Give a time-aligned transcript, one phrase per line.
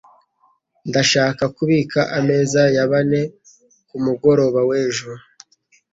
[0.89, 3.21] Ndashaka kubika ameza ya bane
[3.89, 5.11] kumugoroba w'ejo.